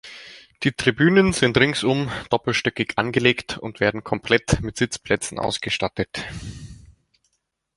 [0.63, 6.25] Die Tribünen sind ringsum doppelstöckig angelegt und werden komplett mit Sitzplätzen ausgestattet.